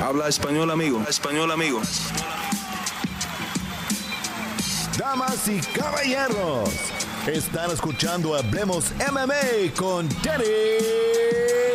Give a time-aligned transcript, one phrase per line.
[0.00, 1.02] Habla español, amigo.
[1.08, 1.82] Español, amigo.
[4.96, 6.70] Damas y caballeros,
[7.26, 10.44] están escuchando Hablemos MMA con Danny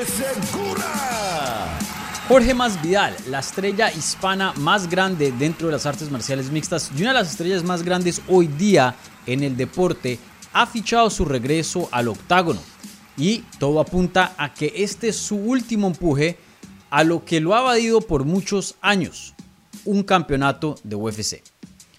[0.05, 1.77] Segura.
[2.29, 7.11] Jorge Masvidal, la estrella hispana más grande dentro de las artes marciales mixtas y una
[7.11, 8.95] de las estrellas más grandes hoy día
[9.25, 10.17] en el deporte,
[10.53, 12.61] ha fichado su regreso al octágono.
[13.17, 16.37] Y todo apunta a que este es su último empuje
[16.93, 19.33] a lo que lo ha evadido por muchos años,
[19.83, 21.41] un campeonato de UFC.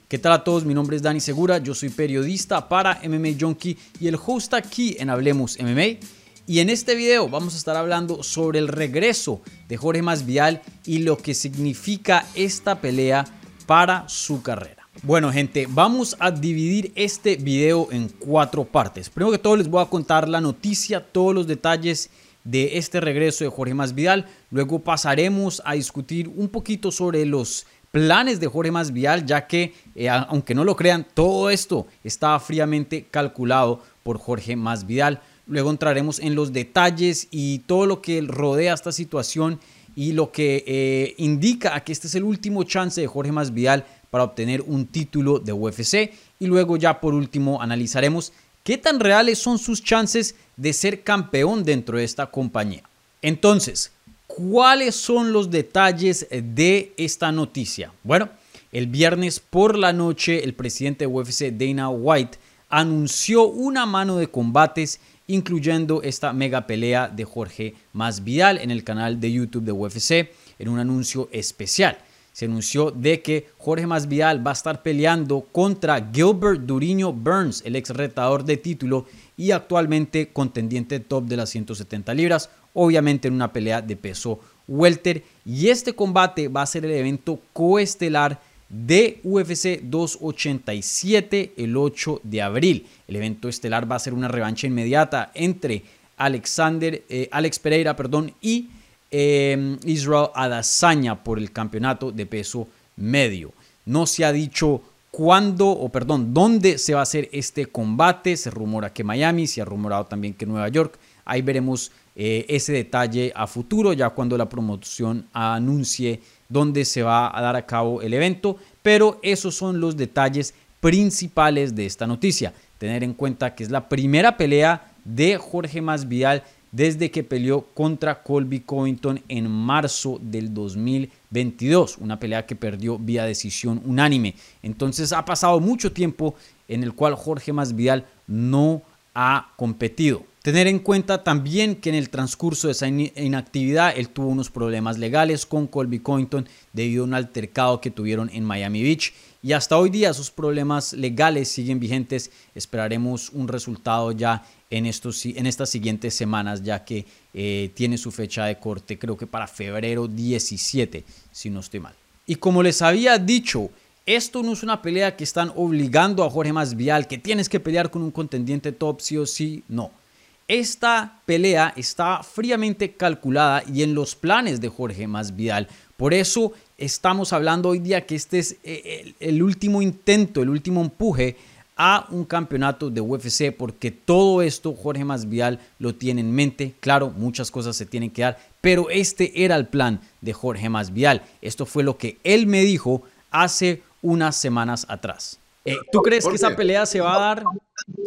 [0.06, 0.64] ¿Qué tal a todos?
[0.64, 4.94] Mi nombre es Dani Segura, yo soy periodista para MMA Junkie y el host aquí
[5.00, 5.98] en Hablemos MMA.
[6.46, 10.98] Y en este video vamos a estar hablando sobre el regreso de Jorge Masvidal y
[10.98, 13.24] lo que significa esta pelea
[13.66, 14.88] para su carrera.
[15.02, 19.10] Bueno gente, vamos a dividir este video en cuatro partes.
[19.10, 22.10] Primero que todo les voy a contar la noticia, todos los detalles
[22.44, 24.26] de este regreso de Jorge Masvidal.
[24.50, 30.08] Luego pasaremos a discutir un poquito sobre los planes de Jorge Masvidal, ya que, eh,
[30.08, 35.20] aunque no lo crean, todo esto estaba fríamente calculado por Jorge Masvidal.
[35.46, 39.60] Luego entraremos en los detalles y todo lo que rodea esta situación
[39.96, 44.24] y lo que eh, indica que este es el último chance de Jorge Masvidal para
[44.24, 46.12] obtener un título de UFC.
[46.40, 48.32] Y luego ya por último analizaremos
[48.64, 52.82] qué tan reales son sus chances de ser campeón dentro de esta compañía.
[53.22, 53.92] Entonces,
[54.26, 57.92] ¿cuáles son los detalles de esta noticia?
[58.02, 58.28] Bueno,
[58.72, 64.26] el viernes por la noche el presidente de UFC Dana White anunció una mano de
[64.26, 70.30] combates incluyendo esta mega pelea de Jorge Masvidal en el canal de YouTube de UFC
[70.58, 71.98] en un anuncio especial.
[72.34, 77.76] Se anunció de que Jorge Masvidal va a estar peleando contra Gilbert Duriño Burns, el
[77.76, 83.52] ex retador de título y actualmente contendiente top de las 170 libras, obviamente en una
[83.52, 85.22] pelea de peso welter.
[85.46, 92.42] Y este combate va a ser el evento coestelar de UFC 287 el 8 de
[92.42, 92.86] abril.
[93.06, 95.84] El evento estelar va a ser una revancha inmediata entre
[96.16, 98.70] Alexander, eh, Alex Pereira perdón, y
[99.16, 102.66] eh, Israel Adesanya por el campeonato de peso
[102.96, 103.52] medio.
[103.86, 104.82] No se ha dicho
[105.12, 108.36] cuándo, o perdón, dónde se va a hacer este combate.
[108.36, 110.98] Se rumora que Miami, se ha rumorado también que Nueva York.
[111.24, 117.38] Ahí veremos eh, ese detalle a futuro, ya cuando la promoción anuncie dónde se va
[117.38, 118.56] a dar a cabo el evento.
[118.82, 122.52] Pero esos son los detalles principales de esta noticia.
[122.78, 126.42] Tener en cuenta que es la primera pelea de Jorge Masvidal
[126.74, 133.24] desde que peleó contra Colby Covington en marzo del 2022, una pelea que perdió vía
[133.24, 134.34] decisión unánime.
[134.60, 136.34] Entonces ha pasado mucho tiempo
[136.66, 138.82] en el cual Jorge Masvidal no
[139.14, 140.24] ha competido.
[140.44, 144.98] Tener en cuenta también que en el transcurso de esa inactividad él tuvo unos problemas
[144.98, 149.78] legales con Colby Covington debido a un altercado que tuvieron en Miami Beach y hasta
[149.78, 152.30] hoy día esos problemas legales siguen vigentes.
[152.54, 158.12] Esperaremos un resultado ya en, estos, en estas siguientes semanas ya que eh, tiene su
[158.12, 161.94] fecha de corte creo que para febrero 17 si no estoy mal.
[162.26, 163.70] Y como les había dicho,
[164.04, 167.90] esto no es una pelea que están obligando a Jorge Masvidal que tienes que pelear
[167.90, 170.03] con un contendiente top sí o sí, no
[170.48, 175.68] esta pelea está fríamente calculada y en los planes de Jorge Masvidal.
[175.96, 180.82] Por eso estamos hablando hoy día que este es eh, el, último intento, el último
[180.82, 181.36] empuje
[181.76, 186.74] a un campeonato de UFC porque todo esto Jorge Masvidal lo tiene en mente.
[186.80, 191.22] Claro, muchas cosas se tienen que dar, pero este era el plan de Jorge Masvidal.
[191.40, 195.38] Esto fue lo que él me dijo hace unas semanas atrás.
[195.64, 197.44] Eh, ¿Tú crees que esa pelea se va a dar?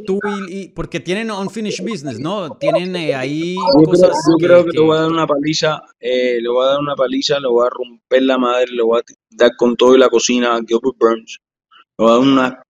[0.06, 2.52] Tú y, porque tienen unfinished business, ¿no?
[2.58, 3.56] Tienen eh, ahí
[3.86, 4.18] cosas.
[4.30, 6.96] Yo creo que, le voy a dar una paliza, eh, le voy a dar una
[6.96, 10.10] paliza, le voy a romper la madre, le voy a dar con todo y la
[10.10, 11.40] cocina a Gilbert Burns.
[11.98, 12.64] Le voy a dar una.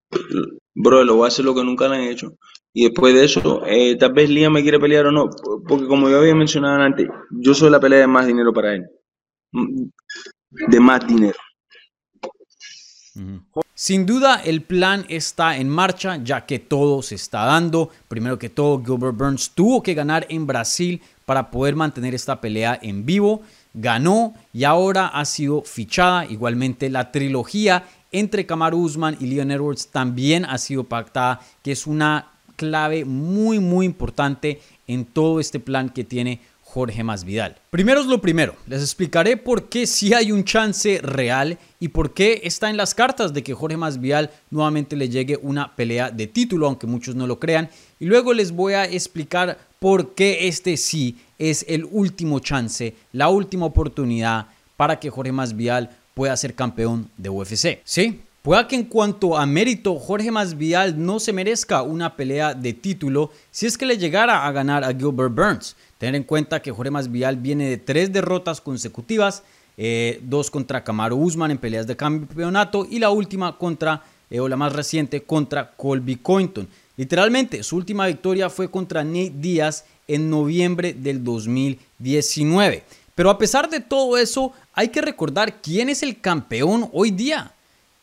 [0.75, 2.34] Bro, le voy a hacer lo que nunca le han hecho.
[2.74, 5.30] Y después de eso, eh, tal vez Liam me quiere pelear o no.
[5.68, 8.86] Porque como yo había mencionado antes, yo soy la pelea de más dinero para él.
[9.52, 9.90] Mm,
[10.50, 11.38] de más dinero.
[13.79, 17.91] Sin duda el plan está en marcha ya que todo se está dando.
[18.07, 22.79] Primero que todo, Gilbert Burns tuvo que ganar en Brasil para poder mantener esta pelea
[22.81, 23.44] en vivo.
[23.75, 26.25] Ganó y ahora ha sido fichada.
[26.25, 31.85] Igualmente la trilogía entre Kamaru Usman y Leon Edwards también ha sido pactada, que es
[31.85, 37.56] una clave muy muy importante en todo este plan que tiene Jorge Masvidal.
[37.69, 42.14] Primero es lo primero, les explicaré por qué sí hay un chance real y por
[42.14, 46.28] qué está en las cartas de que Jorge Masvidal nuevamente le llegue una pelea de
[46.28, 47.69] título, aunque muchos no lo crean.
[48.00, 53.30] Y luego les voy a explicar por qué este sí es el último chance, la
[53.30, 57.80] última oportunidad para que Jorge Masvidal pueda ser campeón de UFC.
[57.86, 62.71] Sí, pueda que en cuanto a mérito Jorge Masvidal no se merezca una pelea de
[62.71, 65.75] título si es que le llegara a ganar a Gilbert Burns.
[65.97, 69.44] Tener en cuenta que Jorge Masvidal viene de tres derrotas consecutivas,
[69.75, 74.47] eh, dos contra Camaro Usman en peleas de campeonato y la última contra, eh, o
[74.47, 76.69] la más reciente, contra Colby Cointon.
[76.95, 82.85] Literalmente, su última victoria fue contra Nate Díaz en noviembre del 2019.
[83.13, 87.51] Pero a pesar de todo eso, hay que recordar quién es el campeón hoy día.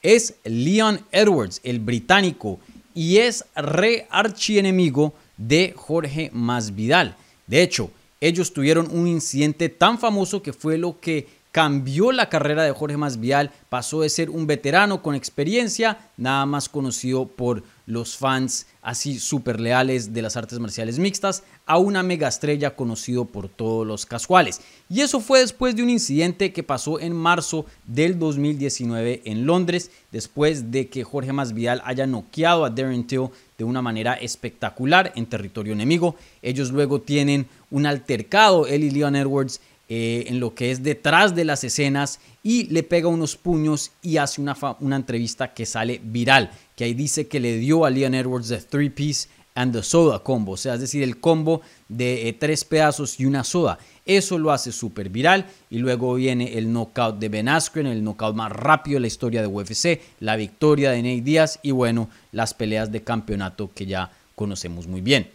[0.04, 2.60] Es Leon Edwards, el británico,
[2.94, 7.16] y es re archienemigo de Jorge Masvidal.
[7.46, 7.90] De hecho,
[8.20, 12.98] ellos tuvieron un incidente tan famoso que fue lo que cambió la carrera de Jorge
[12.98, 19.18] Masvidal, pasó de ser un veterano con experiencia, nada más conocido por los fans así
[19.18, 24.06] súper leales de las artes marciales mixtas, a una mega estrella conocido por todos los
[24.06, 24.60] casuales.
[24.88, 29.90] Y eso fue después de un incidente que pasó en marzo del 2019 en Londres,
[30.12, 35.26] después de que Jorge Masvidal haya noqueado a Darren Till de una manera espectacular en
[35.26, 36.16] territorio enemigo.
[36.42, 39.60] Ellos luego tienen un altercado, él y Leon Edwards,
[39.90, 44.16] eh, en lo que es detrás de las escenas y le pega unos puños y
[44.16, 48.14] hace una, una entrevista que sale viral, que ahí dice que le dio a Leon
[48.14, 52.28] Edwards the three piece and the soda combo, o sea, es decir, el combo de
[52.28, 53.78] eh, tres pedazos y una soda.
[54.04, 58.34] Eso lo hace súper viral y luego viene el knockout de Ben Askren, el knockout
[58.34, 62.52] más rápido de la historia de UFC, la victoria de Nate Díaz y bueno, las
[62.52, 65.30] peleas de campeonato que ya conocemos muy bien.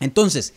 [0.00, 0.52] Entonces,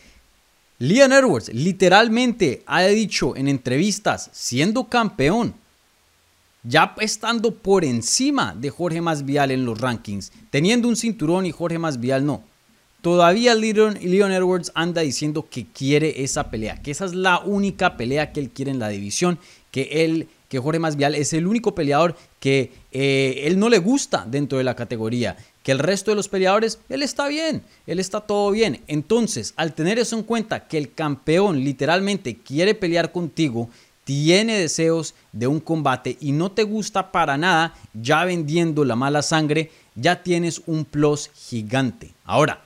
[0.78, 5.54] Leon Edwards literalmente ha dicho en entrevistas, siendo campeón,
[6.62, 11.78] ya estando por encima de Jorge Masvidal en los rankings, teniendo un cinturón y Jorge
[11.78, 12.42] Masvidal no.
[13.02, 18.32] Todavía Leon, Edwards anda diciendo que quiere esa pelea, que esa es la única pelea
[18.32, 19.38] que él quiere en la división,
[19.70, 24.26] que él, que Jorge Masvidal es el único peleador que eh, él no le gusta
[24.28, 28.20] dentro de la categoría, que el resto de los peleadores, él está bien, él está
[28.20, 28.82] todo bien.
[28.86, 33.70] Entonces, al tener eso en cuenta, que el campeón literalmente quiere pelear contigo,
[34.04, 39.22] tiene deseos de un combate y no te gusta para nada, ya vendiendo la mala
[39.22, 42.12] sangre, ya tienes un plus gigante.
[42.24, 42.62] Ahora,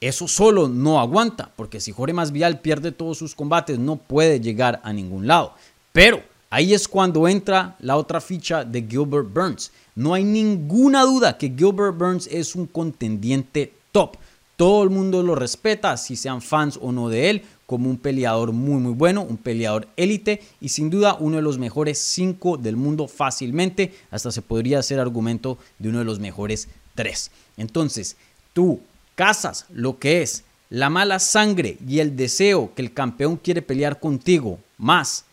[0.00, 4.80] eso solo no aguanta, porque si Jorge Masvidal pierde todos sus combates, no puede llegar
[4.84, 5.54] a ningún lado.
[5.92, 9.72] Pero ahí es cuando entra la otra ficha de Gilbert Burns.
[9.94, 14.16] No hay ninguna duda que Gilbert Burns es un contendiente top.
[14.56, 18.52] Todo el mundo lo respeta, si sean fans o no de él, como un peleador
[18.52, 22.76] muy muy bueno, un peleador élite y sin duda uno de los mejores cinco del
[22.76, 23.94] mundo fácilmente.
[24.10, 27.30] Hasta se podría hacer argumento de uno de los mejores tres.
[27.56, 28.16] Entonces,
[28.52, 28.80] tú
[29.14, 34.00] casas lo que es la mala sangre y el deseo que el campeón quiere pelear
[34.00, 35.24] contigo, más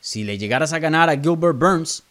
[0.00, 2.02] si le llegaras a ganar a Gilbert Burns,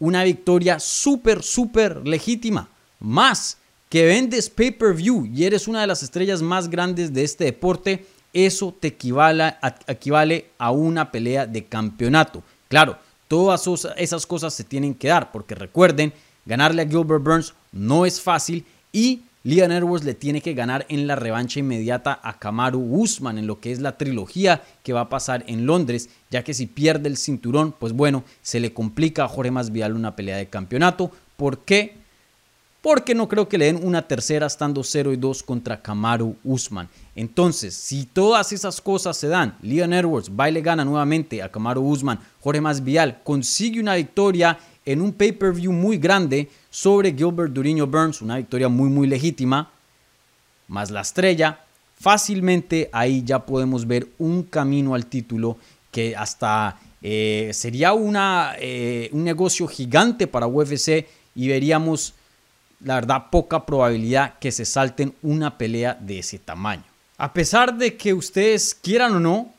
[0.00, 2.68] una victoria súper, súper legítima.
[3.00, 3.56] Más
[3.88, 8.74] que vendes pay-per-view y eres una de las estrellas más grandes de este deporte, eso
[8.78, 12.42] te equivale a, una pelea de campeonato.
[12.68, 12.98] Claro,
[13.28, 16.12] todas esas cosas se tienen que dar, porque recuerden,
[16.44, 21.06] ganarle a Gilbert Burns no es fácil y Leon Edwards le tiene que ganar en
[21.06, 25.08] la revancha inmediata a Kamaru Usman en lo que es la trilogía que va a
[25.08, 29.28] pasar en Londres, ya que si pierde el cinturón, pues bueno, se le complica a
[29.28, 31.10] Jorge Masvidal una pelea de campeonato.
[31.36, 31.96] ¿Por qué?
[32.88, 36.88] Porque no creo que le den una tercera estando 0 y 2 contra Kamaru Usman.
[37.14, 41.52] Entonces, si todas esas cosas se dan, Leon Edwards va y le gana nuevamente a
[41.52, 47.86] Kamaru Usman, Jorge Masvidal consigue una victoria en un pay-per-view muy grande sobre Gilbert Duriño
[47.86, 49.70] Burns, una victoria muy muy legítima,
[50.66, 51.62] más la estrella,
[51.94, 55.58] fácilmente ahí ya podemos ver un camino al título
[55.92, 62.14] que hasta eh, sería una, eh, un negocio gigante para UFC y veríamos,
[62.80, 66.84] la verdad, poca probabilidad que se salten una pelea de ese tamaño.
[67.16, 69.52] A pesar de que ustedes quieran o no,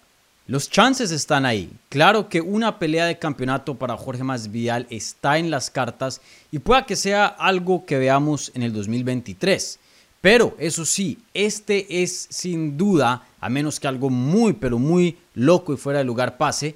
[0.47, 1.69] los chances están ahí.
[1.89, 6.21] Claro que una pelea de campeonato para Jorge Masvidal está en las cartas
[6.51, 9.79] y pueda que sea algo que veamos en el 2023.
[10.21, 15.73] Pero eso sí, este es sin duda, a menos que algo muy pero muy loco
[15.73, 16.75] y fuera de lugar pase,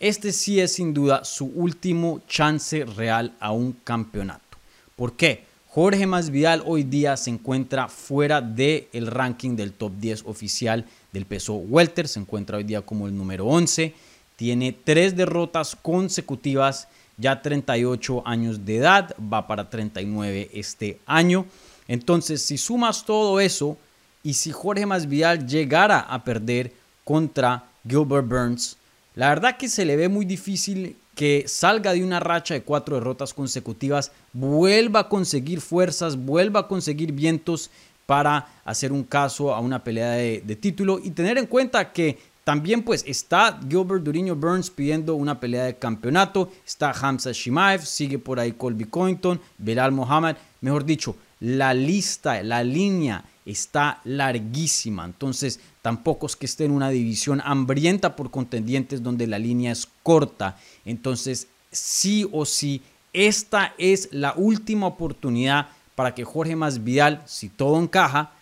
[0.00, 4.58] este sí es sin duda su último chance real a un campeonato.
[4.96, 5.44] ¿Por qué?
[5.74, 11.54] Jorge Masvidal hoy día se encuentra fuera del ranking del top 10 oficial del peso
[11.54, 13.92] welter, se encuentra hoy día como el número 11,
[14.36, 21.44] tiene tres derrotas consecutivas, ya 38 años de edad, va para 39 este año.
[21.88, 23.76] Entonces, si sumas todo eso
[24.22, 28.76] y si Jorge Masvidal llegara a perder contra Gilbert Burns,
[29.16, 32.96] la verdad que se le ve muy difícil que salga de una racha de cuatro
[32.96, 37.70] derrotas consecutivas, vuelva a conseguir fuerzas, vuelva a conseguir vientos
[38.06, 42.82] para hacer un caso a una pelea de, título y tener en cuenta que también
[42.82, 48.38] pues está Gilbert Duriño Burns pidiendo una pelea de campeonato, está Hamza Shimaev, sigue por
[48.38, 56.26] ahí Colby Cointon, Belal Mohamed, mejor dicho, la lista, la línea está larguísima, entonces tampoco
[56.26, 61.48] es que esté en una división hambrienta por contendientes donde la línea es corta, entonces
[61.70, 62.82] sí o sí,
[63.12, 68.32] esta es la última oportunidad para que Jorge Masvidal, si todo encaja,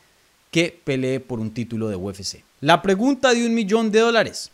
[0.51, 2.43] que pelee por un título de UFC.
[2.61, 4.51] La pregunta de un millón de dólares.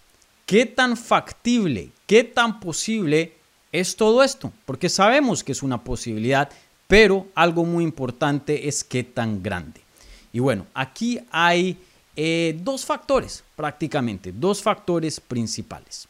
[0.47, 3.35] ¿Qué tan factible, qué tan posible
[3.71, 4.50] es todo esto?
[4.64, 6.49] Porque sabemos que es una posibilidad,
[6.87, 9.83] pero algo muy importante es qué tan grande.
[10.32, 11.76] Y bueno, aquí hay
[12.16, 16.08] eh, dos factores prácticamente, dos factores principales.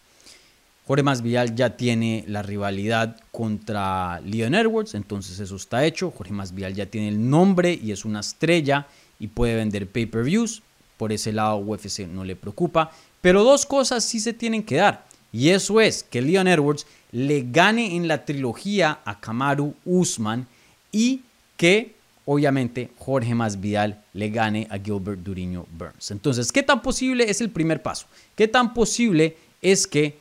[0.87, 6.11] Jorge Masvidal ya tiene la rivalidad contra Leon Edwards, entonces eso está hecho.
[6.11, 8.87] Jorge Masvidal ya tiene el nombre y es una estrella
[9.21, 10.63] y puede vender pay-per-views.
[10.97, 12.91] Por ese lado UFC no le preocupa.
[13.21, 15.05] Pero dos cosas sí se tienen que dar.
[15.31, 20.47] Y eso es que Leon Edwards le gane en la trilogía a Kamaru Usman
[20.91, 21.21] y
[21.59, 21.98] que
[22.31, 26.11] obviamente Jorge Masvidal le gane a Gilbert Duriño Burns.
[26.11, 28.07] Entonces, ¿qué tan posible es el primer paso?
[28.37, 30.19] ¿Qué tan posible es que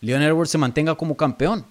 [0.00, 1.66] Leon Edwards se mantenga como campeón?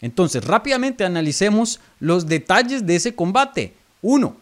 [0.00, 3.72] Entonces, rápidamente analicemos los detalles de ese combate.
[4.02, 4.36] Uno,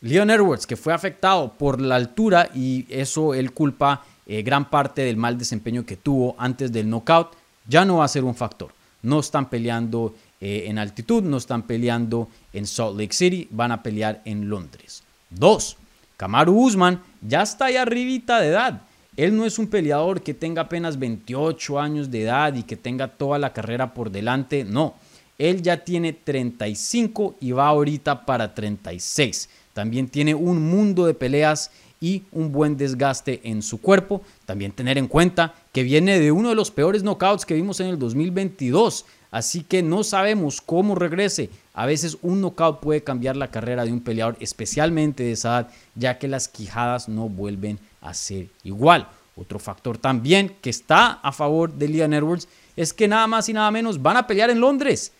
[0.00, 5.02] Leon Edwards, que fue afectado por la altura y eso él culpa eh, gran parte
[5.02, 7.36] del mal desempeño que tuvo antes del knockout,
[7.68, 8.72] ya no va a ser un factor.
[9.02, 13.82] No están peleando eh, en altitud, no están peleando en Salt Lake City, van a
[13.82, 15.02] pelear en Londres.
[15.28, 15.76] Dos,
[16.16, 18.82] Kamaru Usman ya está ahí arribita de edad.
[19.16, 23.08] Él no es un peleador que tenga apenas 28 años de edad y que tenga
[23.08, 24.94] toda la carrera por delante, no.
[25.38, 29.48] Él ya tiene 35 y va ahorita para 36.
[29.72, 31.70] También tiene un mundo de peleas
[32.00, 34.22] y un buen desgaste en su cuerpo.
[34.46, 37.88] También tener en cuenta que viene de uno de los peores knockouts que vimos en
[37.88, 39.04] el 2022.
[39.30, 41.50] Así que no sabemos cómo regrese.
[41.74, 45.70] A veces un knockout puede cambiar la carrera de un peleador, especialmente de esa edad,
[45.94, 49.08] ya que las quijadas no vuelven a ser igual.
[49.36, 53.52] Otro factor también que está a favor de Leon Edwards es que nada más y
[53.52, 55.12] nada menos van a pelear en Londres.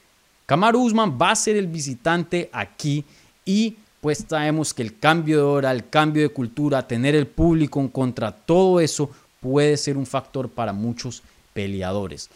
[0.46, 3.04] Kamaru Usman va a ser el visitante aquí
[3.44, 7.80] y pues sabemos que el cambio de hora, el cambio de cultura, tener el público
[7.80, 12.30] en contra, todo eso puede ser un factor para muchos peleadores.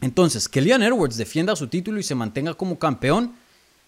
[0.00, 3.34] Entonces, que Leon Edwards defienda su título y se mantenga como campeón,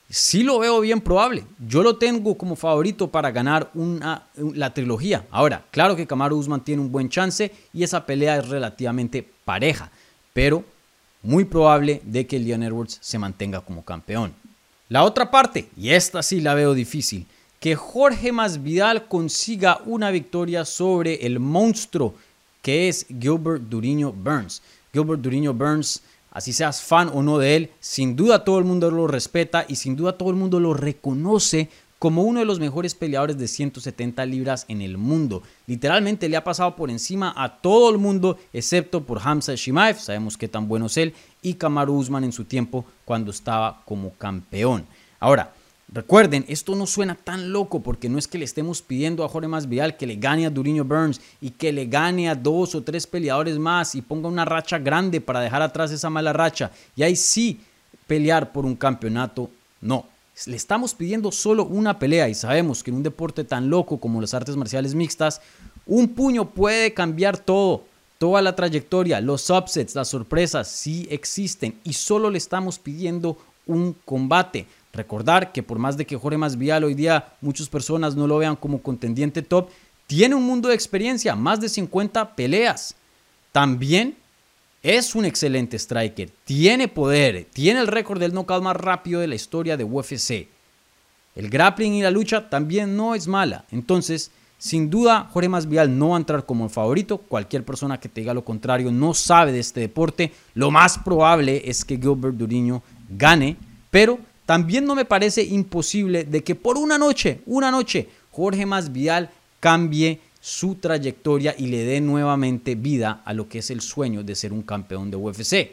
[0.09, 1.45] sí lo veo bien probable.
[1.67, 5.27] Yo lo tengo como favorito para ganar la trilogía.
[5.31, 9.91] Ahora, claro que Kamaru Usman tiene un buen chance y esa pelea es relativamente pareja,
[10.35, 10.65] pero
[11.23, 14.35] muy probable de que Leon Edwards se mantenga como campeón.
[14.89, 17.27] La otra parte, y esta sí la veo difícil,
[17.59, 22.15] que Jorge Masvidal consiga una victoria sobre el monstruo
[22.61, 24.63] que es Gilbert Duriño Burns.
[24.93, 28.91] Gilbert Duriño Burns, así seas fan o no de él, sin duda todo el mundo
[28.91, 32.95] lo respeta y sin duda todo el mundo lo reconoce como uno de los mejores
[32.95, 35.43] peleadores de 170 libras en el mundo.
[35.67, 40.37] Literalmente le ha pasado por encima a todo el mundo, excepto por Hamza Shimaev, sabemos
[40.37, 44.85] qué tan bueno es él, y Kamaru Usman en su tiempo cuando estaba como campeón.
[45.21, 45.55] Ahora,
[45.95, 49.47] Recuerden, esto no suena tan loco porque no es que le estemos pidiendo a Jorge
[49.47, 53.07] Masvidal que le gane a Duriño Burns y que le gane a dos o tres
[53.07, 57.15] peleadores más y ponga una racha grande para dejar atrás esa mala racha y ahí
[57.15, 57.61] sí
[58.07, 59.51] pelear por un campeonato.
[59.83, 60.07] No,
[60.47, 64.23] le estamos pidiendo solo una pelea y sabemos que en un deporte tan loco como
[64.23, 65.43] las artes marciales mixtas,
[65.85, 67.85] un puño puede cambiar todo,
[68.17, 73.95] toda la trayectoria, los upsets, las sorpresas sí existen y solo le estamos pidiendo un
[74.07, 74.67] combate.
[74.93, 78.57] Recordar que por más de que Jorge Masvidal hoy día muchas personas no lo vean
[78.57, 79.71] como contendiente top,
[80.07, 82.95] tiene un mundo de experiencia, más de 50 peleas.
[83.53, 84.17] También
[84.83, 89.35] es un excelente striker, tiene poder, tiene el récord del knockout más rápido de la
[89.35, 90.49] historia de UFC.
[91.35, 93.65] El grappling y la lucha también no es mala.
[93.71, 97.19] Entonces, sin duda, Jorge Masvidal no va a entrar como el favorito.
[97.19, 100.33] Cualquier persona que te diga lo contrario no sabe de este deporte.
[100.55, 103.57] Lo más probable es que Gilbert Duriño gane,
[103.91, 109.31] pero también no me parece imposible de que por una noche, una noche, Jorge Masvidal
[109.61, 114.35] cambie su trayectoria y le dé nuevamente vida a lo que es el sueño de
[114.35, 115.73] ser un campeón de UFC.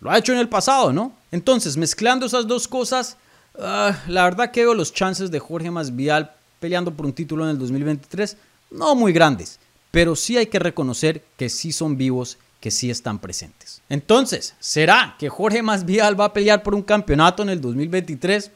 [0.00, 1.12] Lo ha hecho en el pasado, ¿no?
[1.30, 3.16] Entonces, mezclando esas dos cosas,
[3.58, 7.50] ah, la verdad que veo los chances de Jorge Masvidal peleando por un título en
[7.50, 8.36] el 2023
[8.70, 9.58] no muy grandes,
[9.90, 13.80] pero sí hay que reconocer que sí son vivos, que sí están presentes.
[13.88, 18.50] Entonces, ¿será que Jorge Masvidal va a pelear por un campeonato en el 2023?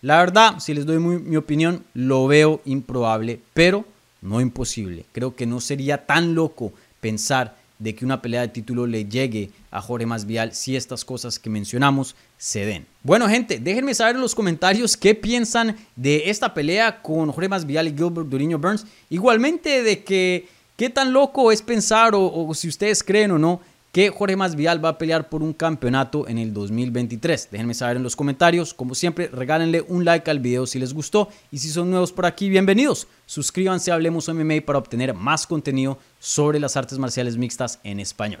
[0.00, 3.84] La verdad, si les doy mi opinión, lo veo improbable, pero
[4.22, 5.04] no imposible.
[5.12, 9.50] Creo que no sería tan loco pensar de que una pelea de título le llegue
[9.70, 12.86] a Jorge Masvidal si estas cosas que mencionamos se den.
[13.02, 17.88] Bueno, gente, déjenme saber en los comentarios qué piensan de esta pelea con Jorge Masvidal
[17.88, 18.86] y Gilbert Duriño Burns.
[19.10, 20.48] Igualmente de que
[20.80, 23.60] qué tan loco es pensar o, si ustedes creen o no
[23.92, 27.48] que Jorge Masvidal va a pelear por un campeonato en el 2023.
[27.50, 28.72] Déjenme saber en los comentarios.
[28.72, 31.28] Como siempre, regálenle un like al video si les gustó.
[31.50, 33.08] Y si son nuevos por aquí, bienvenidos.
[33.26, 38.40] Suscríbanse a Hablemos MMA para obtener más contenido sobre las artes marciales mixtas en español.